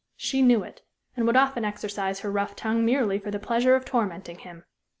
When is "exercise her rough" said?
1.63-2.55